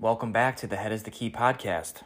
[0.00, 2.04] Welcome back to the Head is the Key podcast.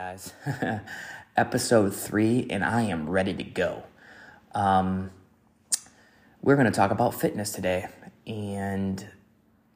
[0.00, 0.32] Guys?
[1.36, 3.82] Episode three, and I am ready to go.
[4.54, 5.10] Um,
[6.40, 7.86] we're gonna talk about fitness today
[8.26, 9.06] and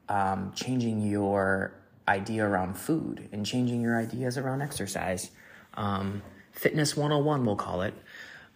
[0.08, 1.74] um, changing your
[2.08, 5.30] idea around food and changing your ideas around exercise.
[5.74, 7.92] Um, fitness 101, we'll call it.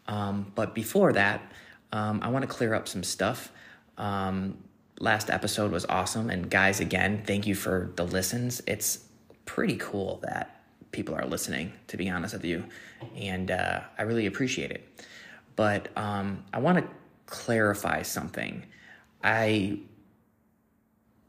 [0.07, 1.43] Um, but before that,
[1.93, 3.53] um, I want to clear up some stuff.
[3.99, 4.57] Um,
[5.01, 6.31] last episode was awesome.
[6.31, 8.63] And guys, again, thank you for the listens.
[8.67, 9.05] It's
[9.45, 10.58] pretty cool that
[10.91, 12.65] people are listening, to be honest with you.
[13.17, 15.05] And uh, I really appreciate it.
[15.57, 16.85] But um, I want to
[17.27, 18.65] clarify something.
[19.23, 19.81] I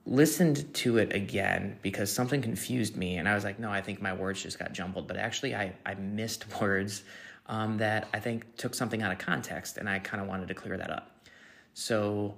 [0.09, 4.01] listened to it again because something confused me and i was like no i think
[4.01, 7.03] my words just got jumbled but actually i, I missed words
[7.45, 10.55] um, that i think took something out of context and i kind of wanted to
[10.55, 11.11] clear that up
[11.75, 12.35] so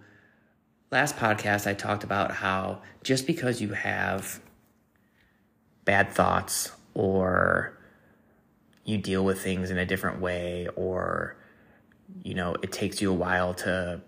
[0.91, 4.41] last podcast i talked about how just because you have
[5.85, 7.77] bad thoughts or
[8.83, 11.37] you deal with things in a different way or
[12.23, 14.01] you know it takes you a while to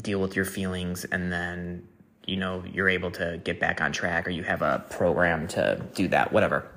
[0.00, 1.86] deal with your feelings and then
[2.26, 5.84] you know you're able to get back on track or you have a program to
[5.94, 6.70] do that whatever.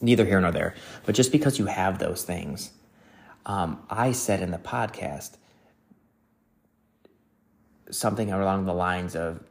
[0.00, 0.74] Neither here nor there.
[1.06, 2.72] But just because you have those things
[3.46, 5.36] um, i said in the podcast
[7.90, 9.42] something along the lines of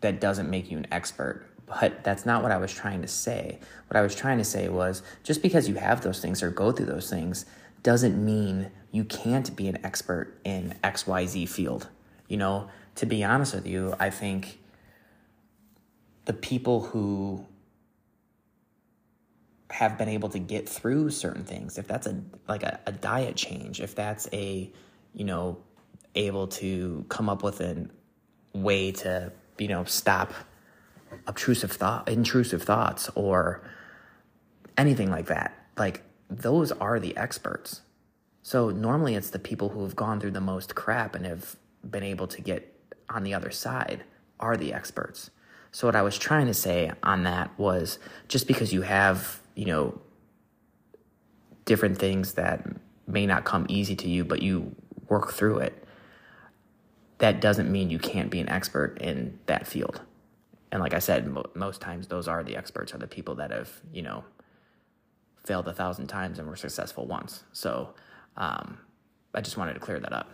[0.00, 3.58] that doesn't make you an expert but that's not what i was trying to say.
[3.88, 6.72] What i was trying to say was just because you have those things or go
[6.72, 7.46] through those things
[7.82, 11.88] doesn't mean you can't be an expert in xyz field.
[12.28, 14.58] You know to be honest with you, I think
[16.24, 17.46] the people who
[19.70, 23.36] have been able to get through certain things, if that's a like a, a diet
[23.36, 24.70] change, if that's a,
[25.12, 25.58] you know,
[26.14, 27.86] able to come up with a
[28.54, 30.32] way to, you know, stop
[31.26, 33.62] obtrusive thought intrusive thoughts or
[34.76, 35.54] anything like that.
[35.76, 37.82] Like those are the experts.
[38.42, 41.56] So normally it's the people who have gone through the most crap and have
[41.88, 42.72] been able to get
[43.08, 44.04] on the other side
[44.38, 45.30] are the experts.
[45.72, 49.66] So what I was trying to say on that was just because you have, you
[49.66, 50.00] know,
[51.64, 52.64] different things that
[53.06, 54.74] may not come easy to you, but you
[55.08, 55.84] work through it,
[57.18, 60.00] that doesn't mean you can't be an expert in that field.
[60.72, 63.50] And like I said, mo- most times those are the experts are the people that
[63.50, 64.24] have, you know,
[65.44, 67.44] failed a thousand times and were successful once.
[67.52, 67.94] So
[68.36, 68.78] um,
[69.32, 70.30] I just wanted to clear that up.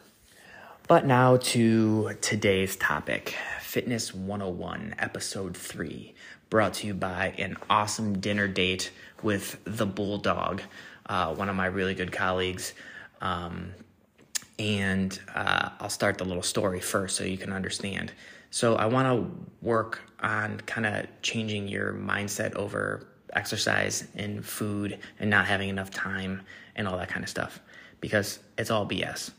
[0.88, 6.14] But now to today's topic Fitness 101, Episode 3,
[6.50, 8.90] brought to you by an awesome dinner date
[9.22, 10.60] with the Bulldog,
[11.06, 12.74] uh, one of my really good colleagues.
[13.20, 13.72] Um,
[14.58, 18.12] and uh, I'll start the little story first so you can understand.
[18.54, 24.98] So, I want to work on kind of changing your mindset over exercise and food
[25.18, 26.42] and not having enough time
[26.76, 27.60] and all that kind of stuff
[28.02, 29.30] because it's all BS.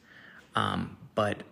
[0.55, 1.43] Um, but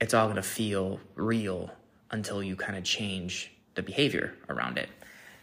[0.00, 1.70] it's all going to feel real
[2.10, 4.88] until you kind of change the behavior around it.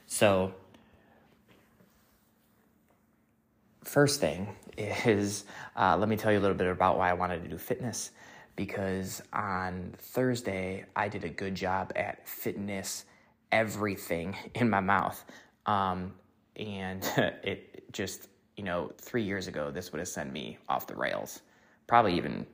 [0.05, 0.53] So,
[3.85, 5.45] first thing is
[5.77, 8.11] uh, let me tell you a little bit about why I wanted to do fitness.
[8.55, 13.05] Because on Thursday, I did a good job at fitness
[13.51, 15.23] everything in my mouth.
[15.65, 16.13] Um,
[16.55, 17.03] and
[17.43, 18.27] it just,
[18.57, 21.41] you know, three years ago, this would have sent me off the rails.
[21.87, 22.45] Probably even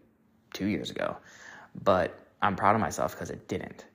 [0.53, 1.17] two years ago.
[1.83, 3.85] But I'm proud of myself because it didn't.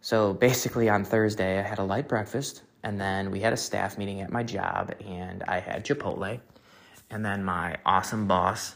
[0.00, 3.96] So basically, on Thursday, I had a light breakfast, and then we had a staff
[3.96, 6.40] meeting at my job, and I had Chipotle.
[7.10, 8.74] And then my awesome boss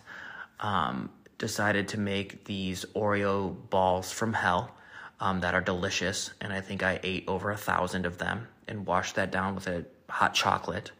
[0.60, 4.74] um, decided to make these Oreo balls from hell
[5.20, 6.30] um, that are delicious.
[6.40, 9.66] And I think I ate over a thousand of them and washed that down with
[9.66, 10.90] a hot chocolate.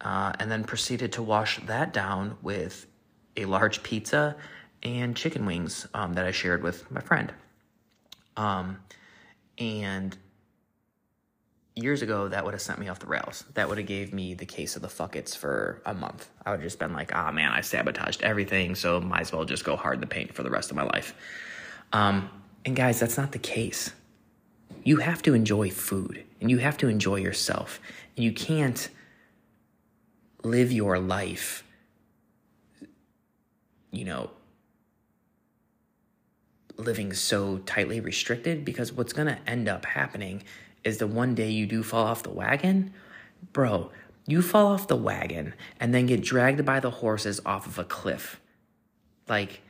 [0.00, 2.86] Uh, and then proceeded to wash that down with
[3.36, 4.36] a large pizza
[4.82, 7.32] and chicken wings um, that I shared with my friend.
[8.36, 8.78] Um,
[9.58, 10.16] and
[11.74, 13.44] years ago, that would have sent me off the rails.
[13.54, 16.28] That would have gave me the case of the fuckets for a month.
[16.44, 19.32] I would have just been like, ah, oh, man, I sabotaged everything, so might as
[19.32, 21.14] well just go hard in the paint for the rest of my life.
[21.92, 22.28] Um,
[22.64, 23.92] and guys, that's not the case.
[24.84, 27.80] you have to enjoy food and you have to enjoy yourself.
[28.16, 28.88] And you can't
[30.42, 31.64] live your life,
[33.90, 34.30] you know,
[36.76, 40.42] living so tightly restricted because what's going to end up happening
[40.84, 42.92] is the one day you do fall off the wagon,
[43.52, 43.90] bro,
[44.26, 47.84] you fall off the wagon and then get dragged by the horses off of a
[47.84, 48.40] cliff.
[49.28, 49.62] Like,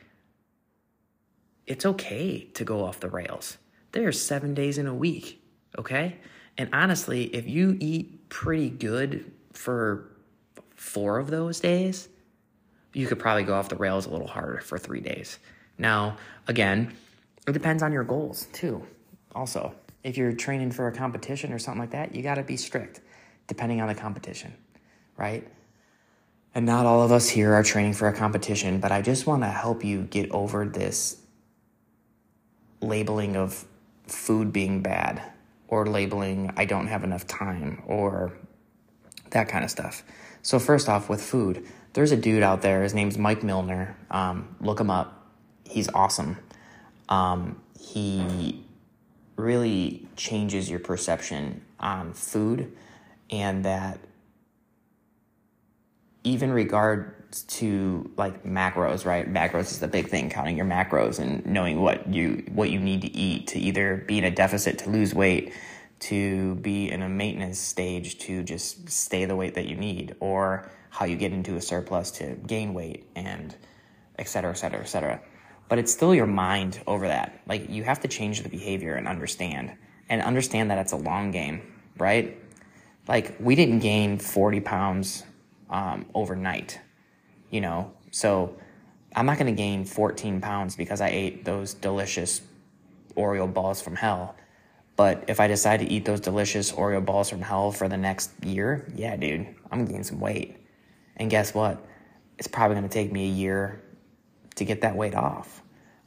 [1.65, 3.57] it's okay to go off the rails.
[3.91, 5.41] There's seven days in a week,
[5.77, 6.17] okay?
[6.57, 10.09] And honestly, if you eat pretty good for
[10.75, 12.09] four of those days,
[12.93, 15.39] you could probably go off the rails a little harder for three days.
[15.77, 16.17] Now,
[16.47, 16.93] again,
[17.47, 18.85] it depends on your goals too.
[19.33, 19.73] Also,
[20.03, 23.01] if you're training for a competition or something like that, you got to be strict
[23.47, 24.53] depending on the competition,
[25.17, 25.47] right?
[26.55, 29.43] And not all of us here are training for a competition, but I just want
[29.43, 31.17] to help you get over this
[32.81, 33.65] labeling of
[34.07, 35.21] food being bad
[35.67, 38.33] or labeling I don't have enough time or
[39.31, 40.03] that kind of stuff.
[40.41, 42.83] So, first off, with food, there's a dude out there.
[42.83, 43.97] His name's Mike Milner.
[44.11, 45.31] Um, look him up.
[45.63, 46.37] He's awesome.
[47.09, 48.62] Um, he
[49.35, 52.71] really changes your perception on food
[53.29, 53.99] and that
[56.23, 59.31] even regards to like macros right?
[59.31, 63.01] Macros is the big thing counting your macros and knowing what you what you need
[63.01, 65.53] to eat to either be in a deficit to lose weight
[65.99, 70.69] to be in a maintenance stage to just stay the weight that you need or
[70.89, 73.55] how you get into a surplus to gain weight and
[74.19, 75.21] et cetera et cetera et cetera
[75.69, 79.07] but it's still your mind over that like you have to change the behavior and
[79.07, 79.71] understand
[80.09, 81.61] and understand that it's a long game
[81.97, 82.37] right
[83.07, 85.23] like we didn't gain 40 pounds
[85.69, 86.79] um, overnight,
[87.49, 87.91] you know.
[88.11, 88.55] So
[89.15, 92.41] I'm not going to gain 14 pounds because I ate those delicious
[93.15, 94.35] Oreo balls from hell.
[94.95, 98.31] But if I decide to eat those delicious Oreo balls from hell for the next
[98.43, 100.57] year, yeah, dude, I'm gonna gain some weight.
[101.17, 101.83] And guess what?
[102.37, 103.82] It's probably gonna take me a year
[104.55, 105.61] to get that weight off.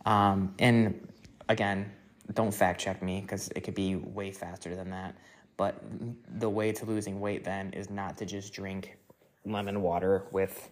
[0.04, 1.08] Um, and
[1.48, 1.90] again,
[2.34, 5.16] don't fact check me because it could be way faster than that.
[5.56, 5.82] But
[6.38, 8.96] the way to losing weight then is not to just drink
[9.44, 10.70] lemon water with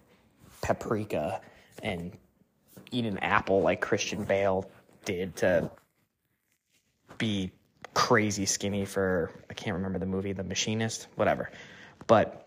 [0.62, 1.40] paprika
[1.82, 2.12] and
[2.90, 4.68] eat an apple like Christian Bale
[5.04, 5.70] did to
[7.18, 7.50] be
[7.94, 11.50] crazy skinny for I can't remember the movie, The Machinist, whatever.
[12.06, 12.43] But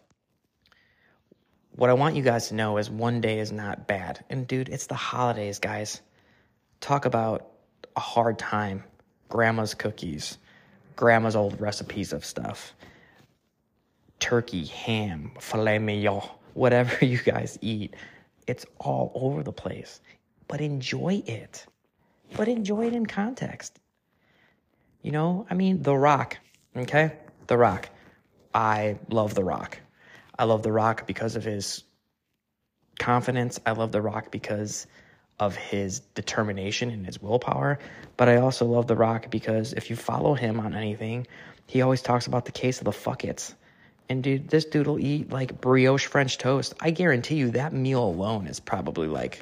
[1.77, 4.25] what I want you guys to know is one day is not bad.
[4.31, 6.01] And dude, it's the holidays, guys.
[6.81, 7.51] Talk about
[7.95, 8.83] a hard time.
[9.29, 10.39] Grandma's cookies,
[10.95, 12.73] grandma's old recipes of stuff
[14.19, 16.21] turkey, ham, filet mignon,
[16.55, 17.95] whatever you guys eat.
[18.47, 20.01] It's all over the place.
[20.47, 21.65] But enjoy it.
[22.35, 23.79] But enjoy it in context.
[25.03, 26.37] You know, I mean, The Rock,
[26.75, 27.13] okay?
[27.45, 27.89] The Rock.
[28.53, 29.79] I love The Rock.
[30.39, 31.83] I love The Rock because of his
[32.99, 33.59] confidence.
[33.65, 34.87] I love The Rock because
[35.39, 37.79] of his determination and his willpower.
[38.17, 41.27] But I also love The Rock because if you follow him on anything,
[41.67, 43.53] he always talks about the case of the fuckets.
[44.09, 46.73] And dude, this dude will eat like brioche French toast.
[46.79, 49.41] I guarantee you that meal alone is probably like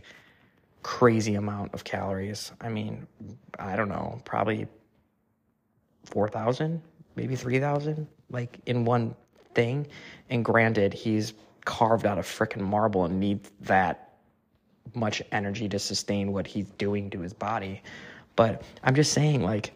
[0.81, 2.51] crazy amount of calories.
[2.61, 3.07] I mean,
[3.59, 4.67] I don't know, probably
[6.05, 6.81] 4,000,
[7.15, 9.15] maybe 3,000, like in one
[9.55, 9.87] thing.
[10.29, 11.33] And granted, he's
[11.65, 14.17] carved out of freaking marble and needs that
[14.93, 17.81] much energy to sustain what he's doing to his body.
[18.35, 19.73] But I'm just saying, like,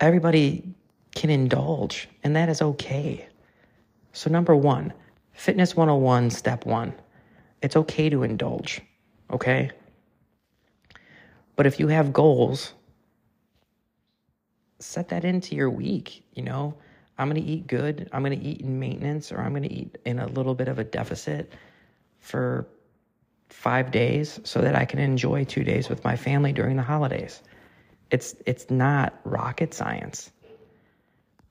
[0.00, 0.64] everybody
[1.14, 3.28] can indulge, and that is okay.
[4.12, 4.92] So, number one,
[5.36, 6.94] Fitness 101, step one.
[7.62, 8.80] It's okay to indulge,
[9.30, 9.70] okay?
[11.56, 12.72] But if you have goals,
[14.78, 16.74] set that into your week, you know?
[17.18, 18.08] I'm going to eat good.
[18.12, 20.68] I'm going to eat in maintenance or I'm going to eat in a little bit
[20.68, 21.52] of a deficit
[22.18, 22.66] for
[23.48, 27.42] five days so that I can enjoy two days with my family during the holidays.
[28.10, 30.30] It's it's not rocket science.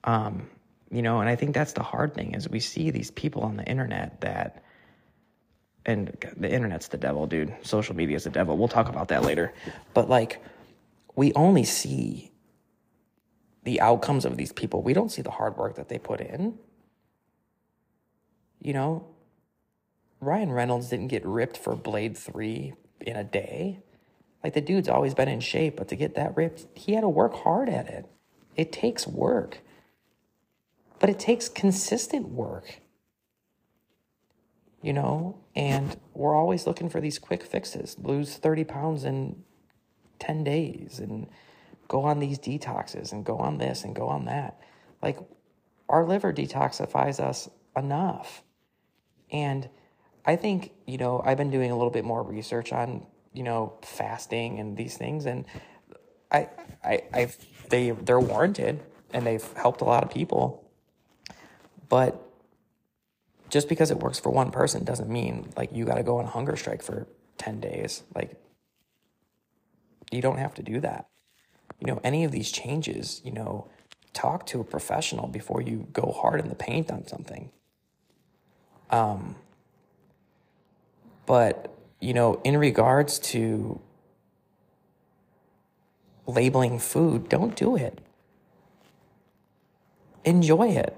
[0.04, 0.48] Um,
[0.90, 3.56] you know and i think that's the hard thing is we see these people on
[3.56, 4.62] the internet that
[5.84, 9.22] and the internet's the devil dude social media is the devil we'll talk about that
[9.22, 9.52] later
[9.94, 10.42] but like
[11.14, 12.30] we only see
[13.66, 14.80] the outcomes of these people.
[14.80, 16.58] We don't see the hard work that they put in.
[18.62, 19.06] You know
[20.20, 23.80] ryan reynolds didn't get ripped for blade 3 in a day.
[24.42, 27.08] Like the dude's always been in shape but to get that ripped he had to
[27.08, 28.06] work hard at it.
[28.56, 29.60] It takes work
[30.98, 32.80] but it takes consistent work.
[34.82, 37.96] You know, and we're always looking for these quick fixes.
[37.98, 39.42] Lose 30 pounds in
[40.20, 41.26] 10 days and
[41.88, 44.60] go on these detoxes and go on this and go on that.
[45.02, 45.18] Like
[45.88, 48.42] our liver detoxifies us enough.
[49.30, 49.68] And
[50.24, 53.74] I think, you know, I've been doing a little bit more research on, you know,
[53.82, 55.44] fasting and these things and
[56.30, 56.48] I
[56.84, 57.36] I I've
[57.68, 60.68] they they're warranted and they've helped a lot of people.
[61.88, 62.20] But
[63.48, 66.24] just because it works for one person doesn't mean like you got to go on
[66.24, 67.06] a hunger strike for
[67.38, 68.02] 10 days.
[68.14, 68.40] Like
[70.10, 71.08] you don't have to do that.
[71.80, 73.68] You know, any of these changes, you know,
[74.12, 77.50] talk to a professional before you go hard in the paint on something.
[78.90, 79.36] Um
[81.26, 83.80] but you know, in regards to
[86.26, 88.00] labeling food, don't do it.
[90.24, 90.96] Enjoy it,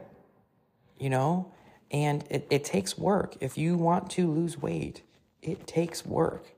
[0.98, 1.52] you know?
[1.90, 3.36] And it, it takes work.
[3.40, 5.02] If you want to lose weight,
[5.42, 6.57] it takes work.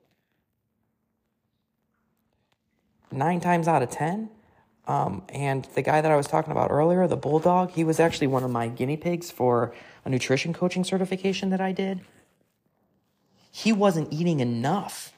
[3.13, 4.31] Nine times out of 10,
[4.87, 8.27] um, and the guy that I was talking about earlier, the bulldog, he was actually
[8.27, 9.73] one of my guinea pigs for
[10.05, 12.01] a nutrition coaching certification that I did.
[13.53, 15.13] He wasn't eating enough.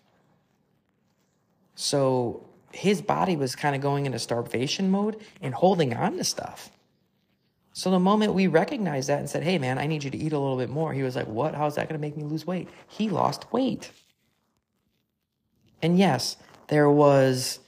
[1.75, 6.71] So his body was kind of going into starvation mode and holding on to stuff.
[7.73, 10.33] So the moment we recognized that and said, hey, man, I need you to eat
[10.33, 11.55] a little bit more, he was like, what?
[11.55, 12.69] How is that going to make me lose weight?
[12.87, 13.91] He lost weight.
[15.81, 16.37] And yes,
[16.69, 17.59] there was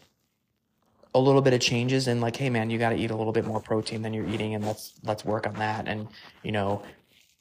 [1.14, 3.33] a little bit of changes and like, hey, man, you got to eat a little
[3.33, 5.87] bit more protein than you're eating, and let's let's work on that.
[5.88, 6.09] And
[6.42, 6.83] you know,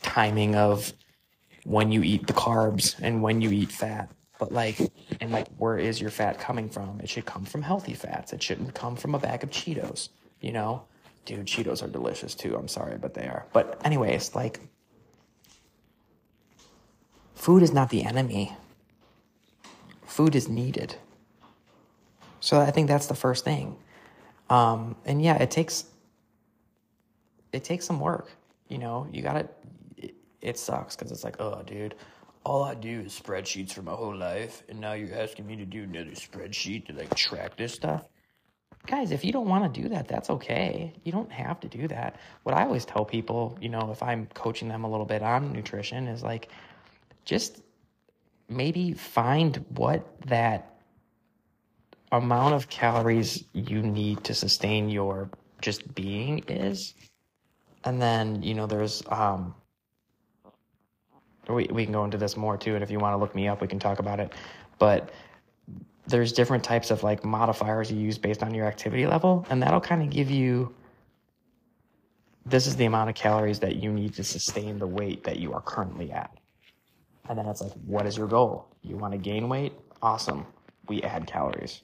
[0.02, 0.94] timing of
[1.66, 4.10] when you eat the carbs and when you eat fat.
[4.40, 4.80] But like,
[5.22, 7.00] and like, where is your fat coming from?
[7.00, 8.34] It should come from healthy fats.
[8.34, 10.10] It shouldn't come from a bag of Cheetos,
[10.42, 10.84] you know?
[11.26, 12.56] Dude, Cheetos are delicious too.
[12.56, 13.46] I'm sorry, but they are.
[13.54, 14.60] But, anyways, like,
[17.36, 18.54] food is not the enemy,
[20.06, 20.96] food is needed.
[22.44, 23.78] So I think that's the first thing.
[24.50, 25.86] Um, and yeah, it takes
[27.54, 28.32] it takes some work.
[28.68, 29.48] You know, you gotta.
[29.98, 31.96] It, it sucks because it's like, oh, dude,
[32.44, 35.66] all I do is spreadsheets for my whole life, and now you're asking me to
[35.66, 38.04] do another spreadsheet to like track this stuff
[38.86, 40.94] guys, if you don't want to do that, that's okay.
[41.04, 42.18] You don't have to do that.
[42.44, 45.52] What I always tell people, you know, if I'm coaching them a little bit on
[45.52, 46.50] nutrition, is like
[47.26, 47.64] just
[48.50, 50.73] maybe find what that
[52.14, 55.30] amount of calories you need to sustain your
[55.62, 56.94] just being is.
[57.84, 59.54] And then, you know, there's, um,
[61.50, 62.76] we, we can go into this more too.
[62.76, 64.32] And if you want to look me up, we can talk about it.
[64.80, 65.12] But
[66.08, 69.82] there's different types of like modifiers you use based on your activity level and that'll
[69.82, 70.74] kind of give you
[72.46, 75.54] this is the amount of calories that you need to sustain the weight that you
[75.54, 76.30] are currently at
[77.30, 80.46] and then it's like what is your goal you want to gain weight awesome
[80.90, 81.82] we add calories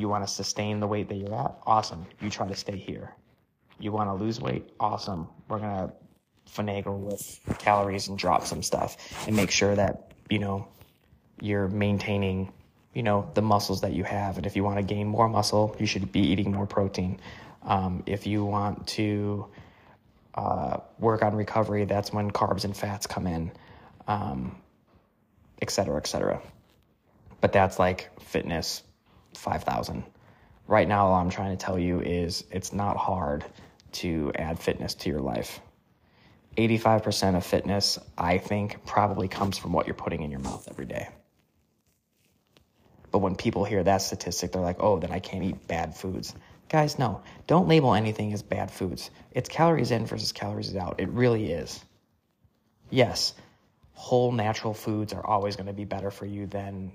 [0.00, 1.58] you want to sustain the weight that you're at?
[1.66, 2.06] Awesome.
[2.20, 3.14] You try to stay here.
[3.78, 4.70] You want to lose weight?
[4.78, 5.28] Awesome.
[5.48, 5.92] We're going to
[6.50, 10.66] finagle with calories and drop some stuff and make sure that you know
[11.40, 12.52] you're maintaining
[12.92, 14.36] you know the muscles that you have.
[14.36, 17.20] And if you want to gain more muscle you should be eating more protein.
[17.62, 19.46] Um, if you want to
[20.34, 23.52] uh, work on recovery that's when carbs and fats come in
[24.08, 24.56] um,
[25.62, 26.40] et cetera et cetera.
[27.40, 28.82] But that's like fitness
[29.34, 30.04] 5000
[30.66, 33.44] right now all i'm trying to tell you is it's not hard
[33.92, 35.60] to add fitness to your life
[36.56, 40.86] 85% of fitness i think probably comes from what you're putting in your mouth every
[40.86, 41.08] day
[43.10, 46.34] but when people hear that statistic, they're like, oh, then I can't eat bad foods.
[46.68, 49.10] Guys, no, don't label anything as bad foods.
[49.32, 51.00] It's calories in versus calories out.
[51.00, 51.84] It really is.
[52.90, 53.34] Yes,
[53.92, 56.92] whole natural foods are always going to be better for you than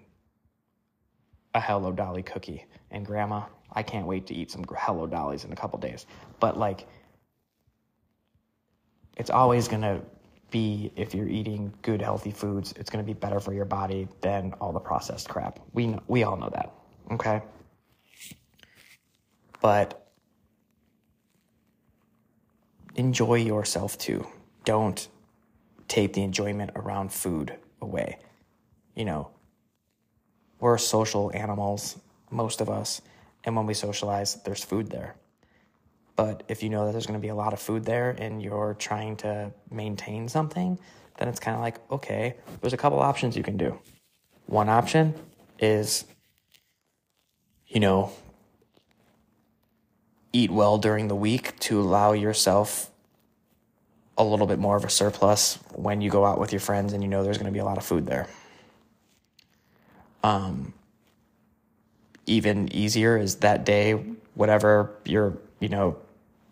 [1.56, 2.66] a Hello Dolly cookie.
[2.92, 6.06] And grandma, I can't wait to eat some Hello Dollies in a couple days.
[6.40, 6.88] But like,
[9.18, 10.02] it's always to
[10.52, 14.54] be if you're eating good healthy foods it's to be better for your body than
[14.62, 16.72] all the processed crap we know, we all know that
[17.12, 17.42] okay
[19.60, 20.08] but
[22.94, 24.26] enjoy yourself too
[24.66, 25.08] don't
[25.88, 28.20] take the enjoyment around food away
[28.96, 29.32] you know
[30.60, 31.98] we're social animals
[32.30, 33.02] most of us
[33.44, 35.16] and when we socialize there's food there
[36.16, 38.42] but if you know that there's going to be a lot of food there and
[38.42, 40.80] you're trying to maintain something,
[41.18, 43.80] then it's kind of like, okay, there's a couple options you can do.
[44.46, 45.14] One option
[45.60, 46.06] is,
[47.68, 48.12] you know,
[50.32, 52.92] eat well during the week to allow yourself
[54.18, 57.04] a little bit more of a surplus when you go out with your friends and
[57.04, 58.28] you know there's going to be a lot of food there.
[60.26, 60.74] Um,
[62.26, 63.92] even easier is that day
[64.34, 65.98] whatever you're, you know,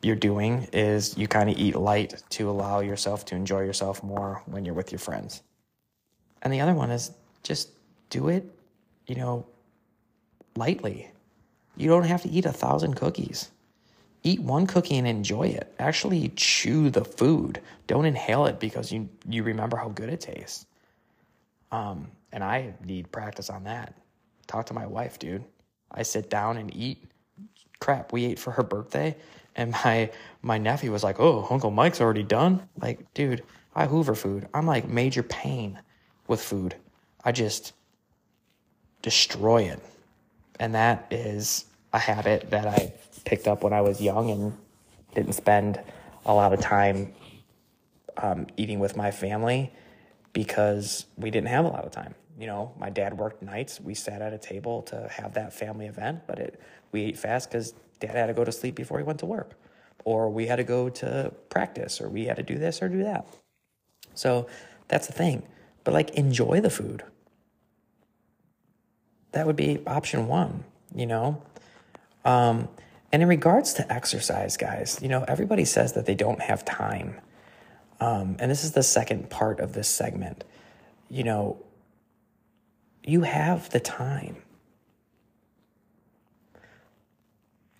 [0.03, 4.43] you're doing is you kind of eat light to allow yourself to enjoy yourself more
[4.45, 5.41] when you're with your friends.
[6.43, 7.69] And the other one is just
[8.11, 8.45] do it,
[9.07, 9.43] you know,
[10.55, 11.09] lightly.
[11.75, 13.49] You don't have to eat a thousand cookies.
[14.21, 15.73] Eat one cookie and enjoy it.
[15.79, 17.59] Actually chew the food.
[17.87, 20.67] Don't inhale it because you you remember how good it tastes.
[21.71, 23.93] Um, and I need practice on that.
[24.47, 25.45] Talk to my wife, dude.
[25.89, 27.05] I sit down and eat.
[27.79, 29.15] Crap, we ate for her birthday,
[29.55, 30.09] and my
[30.41, 33.43] my nephew was like, "Oh, Uncle Mike's already done." Like, dude,
[33.75, 34.49] I Hoover food.
[34.53, 35.79] I'm like major pain
[36.27, 36.75] with food.
[37.23, 37.73] I just
[39.01, 39.79] destroy it,
[40.59, 42.93] and that is a habit that I
[43.25, 44.57] picked up when I was young and
[45.13, 45.79] didn't spend
[46.25, 47.13] a lot of time
[48.17, 49.71] um, eating with my family
[50.31, 52.15] because we didn't have a lot of time.
[52.39, 53.79] You know, my dad worked nights.
[53.79, 56.59] We sat at a table to have that family event, but it
[56.91, 59.53] we ate fast because dad had to go to sleep before he went to work,
[60.03, 63.03] or we had to go to practice, or we had to do this or do
[63.03, 63.27] that.
[64.15, 64.47] So
[64.87, 65.43] that's the thing.
[65.83, 67.03] But like, enjoy the food.
[69.31, 70.63] That would be option one.
[70.95, 71.41] You know,
[72.25, 72.67] um,
[73.11, 77.19] and in regards to exercise, guys, you know, everybody says that they don't have time.
[77.99, 80.43] Um, and this is the second part of this segment.
[81.09, 81.57] You know,
[83.03, 84.37] you have the time.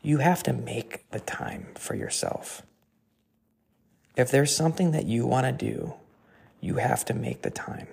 [0.02, 2.62] You have to make the time for yourself.
[4.18, 5.94] If there's something that you want to do,
[6.60, 7.88] you have to make the time.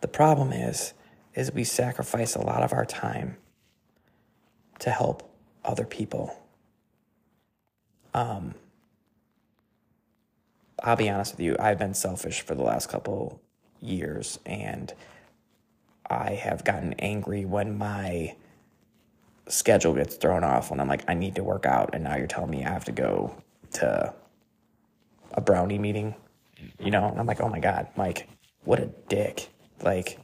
[0.00, 0.94] The problem is
[1.34, 3.36] is we sacrifice a lot of our time
[4.80, 5.30] to help
[5.64, 6.42] other people.
[8.12, 8.54] Um,
[10.82, 13.40] I'll be honest with you, I've been selfish for the last couple
[13.80, 14.92] years and
[16.12, 18.36] I have gotten angry when my
[19.48, 22.26] schedule gets thrown off when I'm like, I need to work out, and now you're
[22.26, 23.36] telling me I have to go
[23.72, 24.14] to
[25.32, 26.14] a brownie meeting,
[26.78, 27.08] you know?
[27.08, 28.28] And I'm like, oh my God, Mike,
[28.64, 29.48] what a dick.
[29.82, 30.18] Like,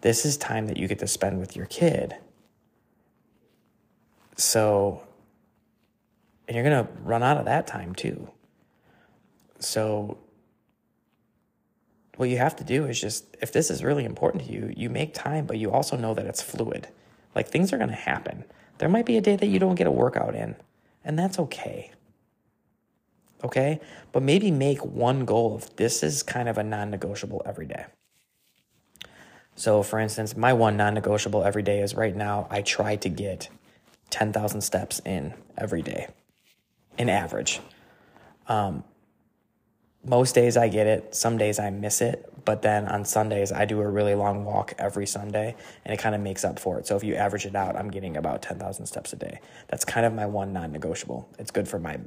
[0.00, 2.16] this is time that you get to spend with your kid.
[4.36, 5.02] So,
[6.48, 8.30] and you're going to run out of that time too.
[9.58, 10.18] So,
[12.22, 14.88] what you have to do is just, if this is really important to you, you
[14.88, 16.86] make time, but you also know that it's fluid.
[17.34, 18.44] Like things are going to happen.
[18.78, 20.54] There might be a day that you don't get a workout in,
[21.04, 21.90] and that's okay.
[23.42, 23.80] Okay?
[24.12, 27.86] But maybe make one goal of this is kind of a non negotiable every day.
[29.56, 33.08] So, for instance, my one non negotiable every day is right now I try to
[33.08, 33.48] get
[34.10, 36.06] 10,000 steps in every day,
[36.96, 37.58] in average.
[38.46, 38.84] Um,
[40.04, 43.64] most days I get it, some days I miss it, but then on Sundays I
[43.64, 46.86] do a really long walk every Sunday and it kind of makes up for it.
[46.86, 49.40] So if you average it out, I'm getting about 10,000 steps a day.
[49.68, 51.28] That's kind of my one non negotiable.
[51.38, 51.98] It's good for my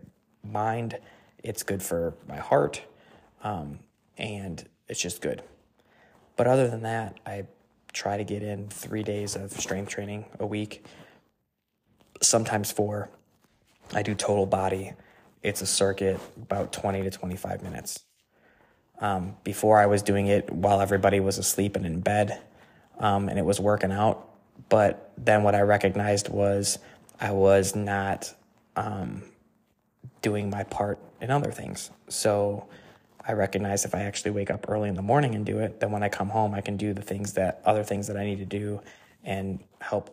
[0.43, 0.97] mind,
[1.43, 2.81] it's good for my heart,
[3.43, 3.79] um,
[4.17, 5.41] and it's just good.
[6.35, 7.45] But other than that, I
[7.93, 10.85] try to get in three days of strength training a week,
[12.21, 13.09] sometimes four.
[13.93, 14.93] I do total body.
[15.45, 18.03] It's a circuit, about 20 to 25 minutes.
[18.99, 22.41] Um, before I was doing it while everybody was asleep and in bed,
[22.97, 24.27] um, and it was working out.
[24.69, 26.79] But then what I recognized was
[27.19, 28.33] I was not
[28.75, 29.21] um,
[30.23, 31.91] doing my part in other things.
[32.09, 32.67] So
[33.27, 35.91] I recognize if I actually wake up early in the morning and do it, then
[35.91, 38.39] when I come home, I can do the things that other things that I need
[38.39, 38.81] to do
[39.23, 40.09] and help,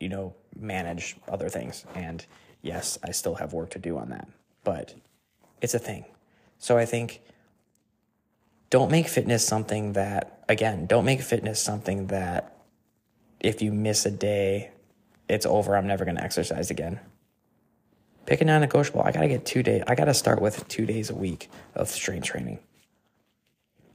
[0.00, 1.86] you know, manage other things.
[1.94, 2.26] And
[2.62, 4.28] yes, I still have work to do on that,
[4.68, 4.92] but
[5.62, 6.04] it's a thing.
[6.58, 7.22] So I think
[8.68, 12.54] don't make fitness something that, again, don't make fitness something that
[13.40, 14.72] if you miss a day,
[15.26, 15.74] it's over.
[15.74, 17.00] I'm never going to exercise again.
[18.26, 19.00] Pick a non negotiable.
[19.00, 19.84] I got to get two days.
[19.86, 22.58] I got to start with two days a week of strength training.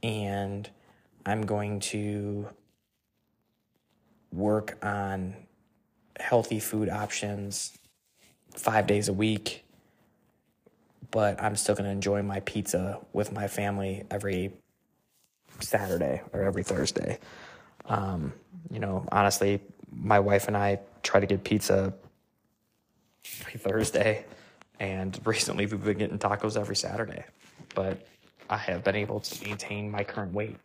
[0.02, 0.68] And
[1.24, 2.48] I'm going to
[4.32, 5.36] work on
[6.18, 7.78] healthy food options
[8.56, 9.63] five days a week.
[11.14, 14.50] But I'm still going to enjoy my pizza with my family every
[15.60, 17.20] Saturday or every Thursday.
[17.88, 18.32] Um,
[18.68, 19.60] you know, honestly,
[19.92, 21.94] my wife and I try to get pizza
[23.42, 24.24] every Thursday.
[24.80, 27.22] And recently we've been getting tacos every Saturday.
[27.76, 28.04] But
[28.50, 30.56] I have been able to maintain my current weight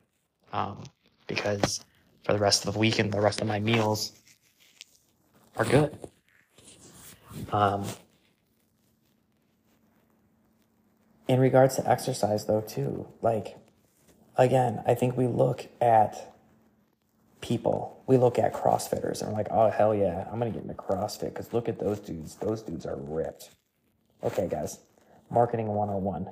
[0.52, 0.82] um,
[1.28, 1.86] because
[2.24, 4.14] for the rest of the week and the rest of my meals
[5.58, 5.96] are good.
[7.52, 7.86] Um,
[11.30, 13.56] in regards to exercise, though, too, like,
[14.36, 16.34] again, I think we look at
[17.40, 20.74] people, we look at CrossFitters and we're like, oh, hell yeah, I'm to get into
[20.74, 22.36] CrossFit because look at those dudes.
[22.36, 23.52] Those dudes are ripped.
[24.24, 24.80] Okay, guys,
[25.30, 26.30] marketing 101.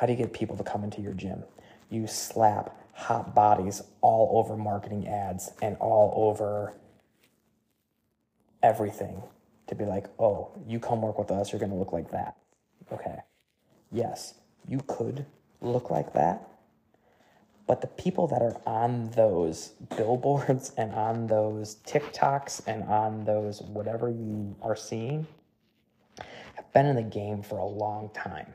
[0.00, 1.44] How do you get people to come into your gym?
[1.90, 6.72] You slap hot bodies all over marketing ads and all over
[8.62, 9.22] everything
[9.66, 12.36] to be like, oh, you come work with us, you're to look like that.
[12.90, 13.18] Okay.
[13.92, 14.34] Yes,
[14.68, 15.26] you could
[15.60, 16.48] look like that.
[17.66, 23.62] But the people that are on those billboards and on those TikToks and on those
[23.62, 25.26] whatever you are seeing
[26.54, 28.52] have been in the game for a long time.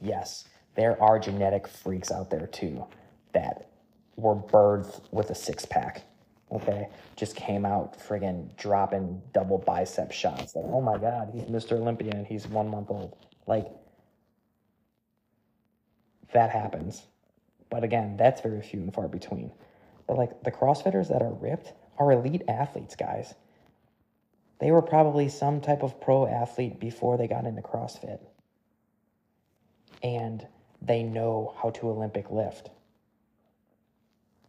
[0.00, 2.86] Yes, there are genetic freaks out there too
[3.32, 3.70] that
[4.16, 6.04] were birthed with a six pack
[6.52, 10.56] okay, just came out friggin' dropping double bicep shots.
[10.56, 11.72] Like, oh my God, he's Mr.
[11.72, 13.16] Olympia and he's one month old.
[13.46, 13.66] Like,
[16.32, 17.06] that happens.
[17.70, 19.52] But again, that's very few and far between.
[20.06, 23.34] But like the CrossFitters that are ripped are elite athletes, guys.
[24.58, 28.20] They were probably some type of pro athlete before they got into CrossFit.
[30.02, 30.46] And
[30.82, 32.70] they know how to Olympic lift.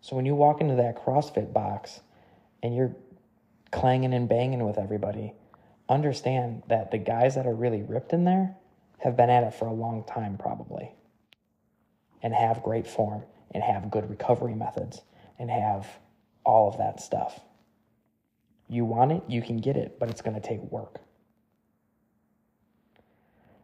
[0.02, 2.00] So when you walk into that CrossFit box
[2.64, 2.96] and you're
[3.72, 5.34] clanging and banging with everybody,
[5.88, 8.56] understand that the guys that are really ripped in there
[9.00, 10.92] have been at it for a long time, probably,
[12.22, 15.02] and have great form and have good recovery methods
[15.40, 15.88] and have
[16.44, 17.40] all of that stuff.
[18.70, 21.02] You want it, you can get it, but it's going to take work.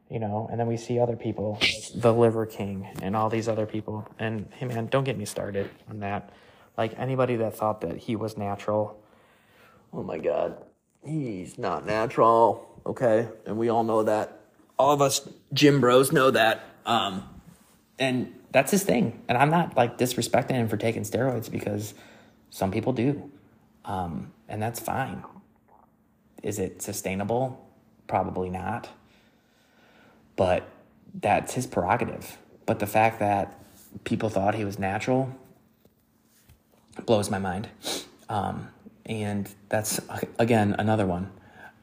[0.10, 1.60] You know, and then we see other people,
[1.96, 4.08] the Liver King, and all these other people.
[4.18, 6.32] And hey, man, don't get me started on that.
[6.78, 9.02] Like anybody that thought that he was natural,
[9.92, 10.64] oh my God,
[11.06, 12.82] he's not natural.
[12.86, 13.28] Okay.
[13.46, 14.40] And we all know that.
[14.80, 16.64] All of us gym bros know that.
[16.86, 17.28] Um,
[18.00, 19.24] and that's his thing.
[19.28, 21.94] And I'm not like disrespecting him for taking steroids because
[22.50, 23.30] some people do.
[23.86, 25.24] Um, and that's fine.
[26.44, 27.66] Is it sustainable?
[28.08, 28.90] Probably not.
[30.36, 30.68] But
[31.14, 32.38] that's his prerogative.
[32.66, 33.60] But the fact that
[34.04, 35.36] people thought he was natural
[37.06, 37.70] blows my mind.
[38.30, 38.70] Um,
[39.06, 40.00] and that's,
[40.38, 41.32] again, another one.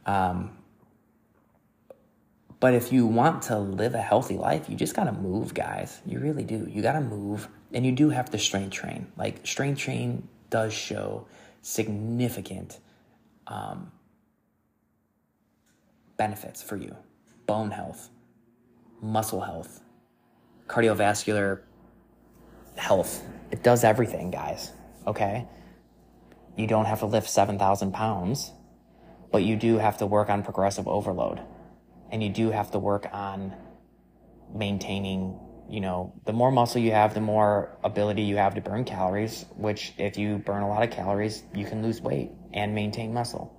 [0.06, 0.50] Um,
[2.64, 6.00] but if you want to live a healthy life, you just got to move, guys.
[6.06, 6.66] You really do.
[6.66, 9.06] You got to move, and you do have to strength train.
[9.18, 11.26] Like, strength train does show
[11.60, 12.80] significant
[13.46, 13.92] um,
[16.16, 16.96] benefits for you
[17.46, 18.08] bone health,
[19.02, 19.82] muscle health,
[20.66, 21.60] cardiovascular
[22.76, 23.22] health.
[23.50, 24.72] It does everything, guys.
[25.06, 25.46] Okay?
[26.56, 28.52] You don't have to lift 7,000 pounds,
[29.30, 31.42] but you do have to work on progressive overload.
[32.14, 33.52] And you do have to work on
[34.54, 35.36] maintaining,
[35.68, 39.44] you know, the more muscle you have, the more ability you have to burn calories,
[39.56, 43.52] which if you burn a lot of calories, you can lose weight and maintain muscle.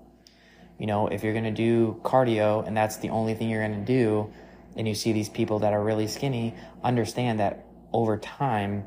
[0.79, 3.85] You know, if you're going to do cardio and that's the only thing you're going
[3.85, 4.31] to do,
[4.77, 8.85] and you see these people that are really skinny, understand that over time,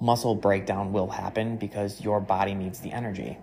[0.00, 3.38] muscle breakdown will happen because your body needs the energy.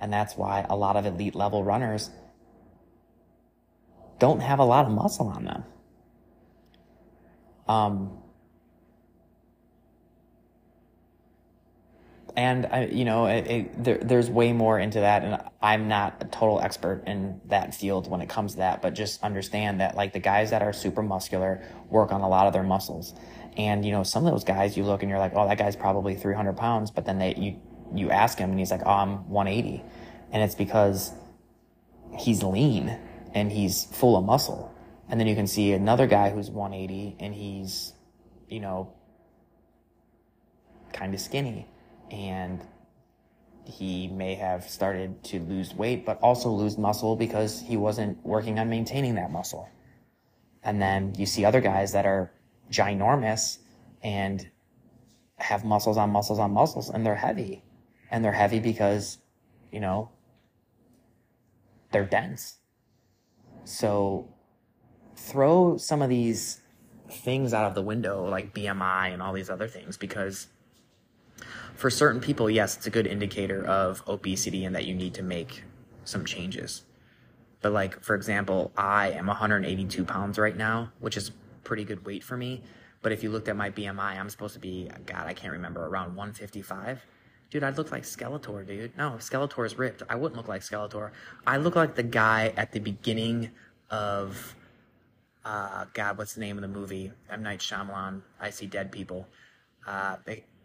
[0.00, 2.10] And that's why a lot of elite level runners
[4.22, 5.64] don't have a lot of muscle on them.
[7.66, 8.18] Um,
[12.36, 16.18] and I, you know, it, it, there, there's way more into that, and I'm not
[16.20, 18.80] a total expert in that field when it comes to that.
[18.80, 22.46] But just understand that, like the guys that are super muscular work on a lot
[22.46, 23.14] of their muscles,
[23.56, 25.74] and, you know, some of those guys you look and you're like, oh, that guy's
[25.74, 26.92] probably 300 pounds.
[26.92, 27.60] But then they, you,
[27.92, 29.82] you ask him and he's like, oh, I'm 180.
[30.30, 31.12] And it's because
[32.16, 32.96] he's lean
[33.34, 34.72] and he's full of muscle.
[35.08, 37.92] And then you can see another guy who's 180 and he's,
[38.48, 38.92] you know,
[40.92, 41.66] kind of skinny.
[42.10, 42.62] And
[43.64, 48.58] he may have started to lose weight, but also lose muscle because he wasn't working
[48.58, 49.68] on maintaining that muscle.
[50.62, 52.32] And then you see other guys that are
[52.70, 53.58] ginormous
[54.02, 54.48] and
[55.36, 57.64] have muscles on muscles on muscles and they're heavy.
[58.10, 59.18] And they're heavy because,
[59.70, 60.10] you know,
[61.92, 62.58] they're dense.
[63.64, 64.28] So
[65.16, 66.60] throw some of these
[67.10, 70.48] things out of the window, like BMI and all these other things, because
[71.74, 75.22] for certain people, yes, it's a good indicator of obesity and that you need to
[75.22, 75.64] make
[76.04, 76.82] some changes.
[77.60, 81.30] But, like, for example, I am 182 pounds right now, which is
[81.62, 82.62] pretty good weight for me.
[83.02, 85.86] But if you looked at my BMI, I'm supposed to be, God, I can't remember,
[85.86, 87.04] around 155.
[87.52, 88.96] Dude, I'd look like Skeletor, dude.
[88.96, 90.02] No, Skeletor is ripped.
[90.08, 91.10] I wouldn't look like Skeletor.
[91.46, 93.50] I look like the guy at the beginning
[93.90, 94.56] of,
[95.44, 97.12] uh, God, what's the name of the movie?
[97.28, 97.42] M.
[97.42, 99.28] Night Shyamalan, I See Dead People.
[99.86, 100.16] Uh,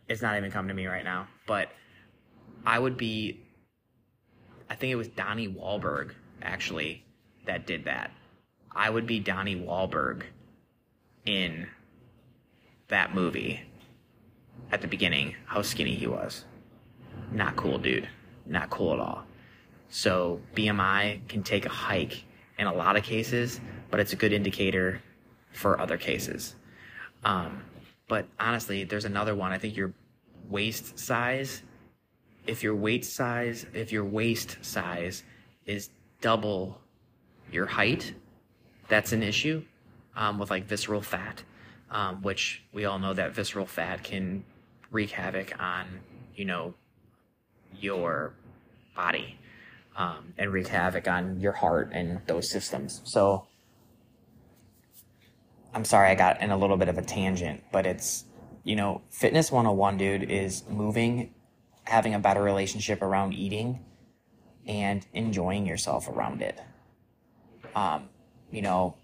[0.08, 1.28] it's not even coming to me right now.
[1.46, 1.74] But
[2.66, 3.42] I would be.
[4.70, 7.04] I think it was Donnie Wahlberg actually
[7.48, 8.12] that did that.
[8.74, 10.24] I would be Donnie Wahlberg
[11.26, 11.68] in
[12.88, 13.62] that movie
[14.72, 16.46] at the beginning, how skinny he was.
[17.32, 18.08] Not cool, dude.
[18.46, 19.26] Not cool at all.
[19.90, 22.24] So BMI can take a hike
[22.58, 25.02] in a lot of cases, but it's a good indicator
[25.52, 26.56] for other cases.
[27.24, 27.64] Um,
[28.08, 29.52] but honestly, there's another one.
[29.52, 29.94] I think your
[30.50, 31.64] waist size,
[32.46, 35.24] if your weight size, if your waist size
[35.66, 35.90] is
[36.22, 36.80] double
[37.52, 38.14] your height,
[38.88, 39.64] that's an issue
[40.16, 41.44] um, with like visceral fat,
[41.92, 44.44] um, which we all know that visceral fat can
[44.92, 45.86] wreak havoc on,
[46.36, 46.74] you know,
[47.80, 48.34] your
[48.96, 49.38] body
[49.96, 53.02] um, and wreak havoc on your heart and those systems.
[53.04, 53.48] So
[55.74, 58.26] I'm sorry I got in a little bit of a tangent, but it's,
[58.64, 61.34] you know, Fitness 101, dude, is moving,
[61.84, 63.84] having a better relationship around eating
[64.68, 66.60] and enjoying yourself around it.
[67.76, 68.10] Um,
[68.52, 68.96] you know,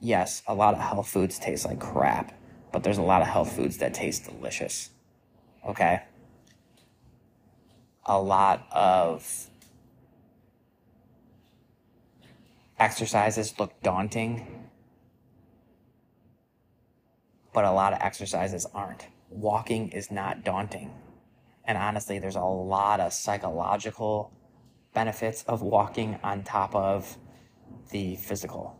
[0.00, 2.32] yes, a lot of health foods taste like crap,
[2.72, 4.90] but there's a lot of health foods that taste delicious.
[5.66, 6.02] Okay?
[8.06, 9.50] A lot of
[12.78, 14.68] exercises look daunting,
[17.52, 19.06] but a lot of exercises aren't.
[19.30, 20.92] Walking is not daunting.
[21.64, 24.32] And honestly, there's a lot of psychological
[24.92, 27.16] benefits of walking on top of
[27.90, 28.76] the physical.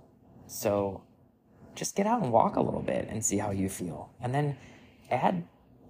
[0.46, 1.02] So
[1.74, 4.10] just get out and walk a little bit and see how you feel.
[4.20, 4.56] And then
[5.10, 5.44] add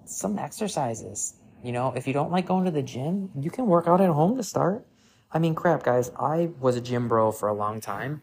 [0.04, 1.34] some exercises.
[1.64, 4.10] You know, if you don't like going to the gym, you can work out at
[4.10, 4.86] home to start.
[5.32, 8.20] I mean, crap, guys, I was a gym bro for a long time.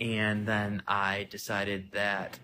[0.00, 2.38] And then I decided that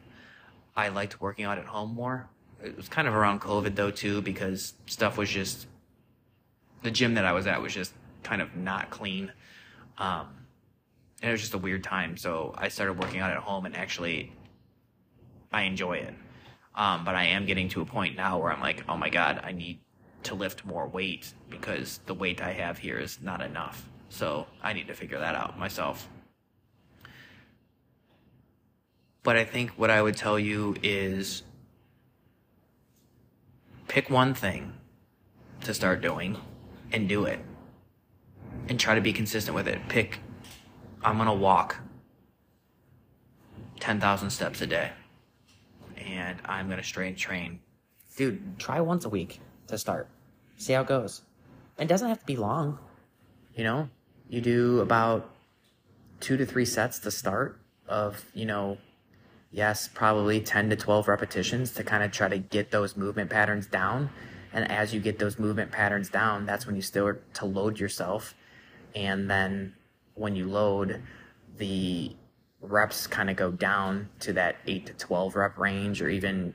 [0.77, 2.29] I liked working out at home more.
[2.63, 5.67] It was kind of around COVID though, too, because stuff was just,
[6.83, 9.33] the gym that I was at was just kind of not clean.
[9.97, 10.29] Um,
[11.23, 12.19] and it was just a weird time.
[12.19, 14.31] So I started working out at home and actually
[15.51, 16.15] I enjoy it.
[16.75, 19.41] Um, but I am getting to a point now where I'm like, oh my God,
[19.43, 19.81] I need
[20.25, 23.89] to lift more weight because the weight I have here is not enough.
[24.09, 26.09] So I need to figure that out myself.
[29.23, 31.43] But I think what I would tell you is
[33.89, 34.75] pick one thing
[35.63, 36.37] to start doing
[36.93, 37.41] and do it.
[38.69, 39.81] And try to be consistent with it.
[39.89, 40.21] Pick,
[41.03, 41.77] I'm going to walk
[43.81, 44.93] 10,000 steps a day
[45.97, 47.61] and I'm gonna strength train.
[48.17, 50.09] Dude, try once a week to start.
[50.57, 51.23] See how it goes.
[51.79, 52.79] It doesn't have to be long.
[53.55, 53.89] You know,
[54.29, 55.31] you do about
[56.21, 58.79] two to three sets to start of, you know,
[59.51, 63.67] yes, probably 10 to 12 repetitions to kind of try to get those movement patterns
[63.67, 64.11] down.
[64.53, 68.35] And as you get those movement patterns down, that's when you start to load yourself.
[68.95, 69.75] And then
[70.15, 71.03] when you load,
[71.57, 72.15] the
[72.61, 76.55] reps kind of go down to that 8 to 12 rep range or even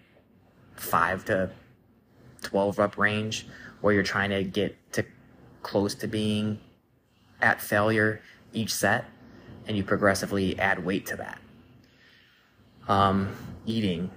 [0.76, 1.52] 5 to
[2.42, 3.48] 12 rep range
[3.82, 5.06] where you're trying to get to
[5.64, 6.60] close to being
[7.42, 8.22] at failure
[8.54, 9.06] each set
[9.68, 11.40] and you progressively add weight to that.
[12.88, 14.10] Um, eating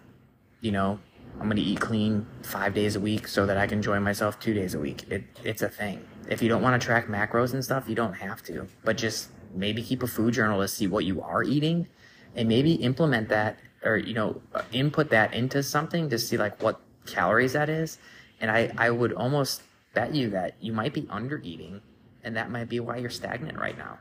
[0.63, 0.99] you know
[1.39, 4.41] i'm going to eat clean five days a week so that i can enjoy myself
[4.41, 5.05] two days a week.
[5.11, 6.03] It, it's a thing.
[6.29, 9.29] If you don't want to track macros and stuff you don't have to but just
[9.55, 11.87] maybe keep a food journal to see what you are eating
[12.35, 14.41] and maybe implement that or you know
[14.73, 17.99] input that into something to see like what calories that is
[18.41, 19.63] and i i would almost
[19.95, 21.81] bet you that you might be under eating
[22.25, 23.99] and that might be why you're stagnant right now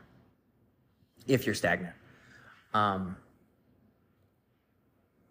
[1.26, 1.94] if you're stagnant
[2.74, 3.16] um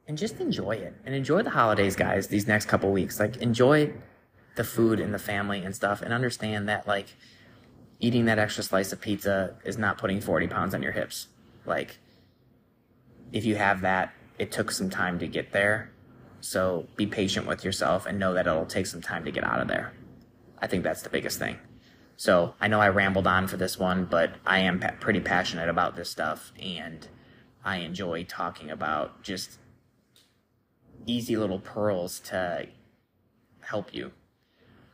[0.08, 3.92] and just enjoy it and enjoy the holidays guys these next couple weeks like enjoy
[4.56, 7.16] the food and the family and stuff and understand that like
[8.02, 11.28] eating that extra slice of pizza is not putting 40 pounds on your hips.
[11.66, 12.00] Like,
[13.32, 15.92] if you have that, it took some time to get there.
[16.42, 19.62] So be patient with yourself and know that it'll take some time to get out
[19.62, 19.94] of there.
[20.60, 21.58] I think that's the biggest thing.
[22.18, 25.70] So I know I rambled on for this one, but I am pa- pretty passionate
[25.70, 27.08] about this stuff and
[27.64, 29.58] I enjoy talking about just
[31.06, 32.68] easy little pearls to
[33.62, 34.12] help you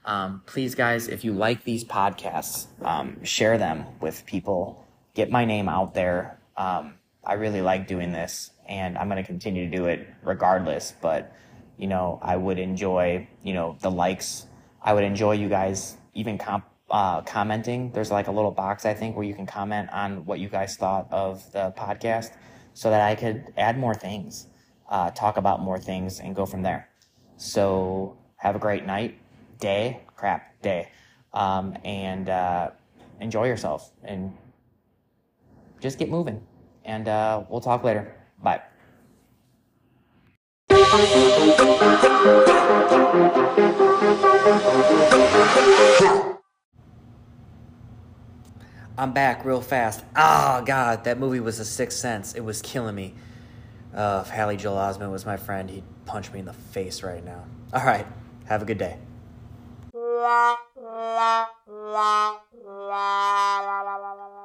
[0.08, 4.86] um, please, guys, if you like these podcasts, um, share them with people.
[5.14, 6.40] Get my name out there.
[6.56, 6.94] Um,
[7.26, 10.94] I really like doing this, and I'm going to continue to do it regardless.
[11.02, 11.34] But
[11.78, 14.48] you know, I would enjoy you know the likes.
[14.82, 17.92] I would enjoy you guys even comp- uh, commenting.
[17.92, 20.78] There's like a little box I think where you can comment on what you guys
[20.78, 22.32] thought of the podcast,
[22.74, 24.48] so that I could add more things,
[24.90, 26.90] uh, talk about more things, and go from there.
[27.38, 29.20] So have a great night
[29.60, 30.90] day, crap, day.
[31.34, 32.72] um, and uh,
[33.20, 34.36] enjoy yourself and
[35.80, 36.42] just get moving.
[36.86, 38.17] And uh, we'll talk later.
[38.42, 38.62] Bye.
[49.00, 50.04] I'm back real fast.
[50.16, 52.34] Oh, God, that movie was a sixth sense.
[52.34, 53.14] It was killing me.
[53.94, 57.24] Uh, if Haley Joel Osment was my friend, he'd punch me in the face right
[57.24, 57.44] now.
[57.74, 58.08] All right,
[58.46, 58.98] have a good day.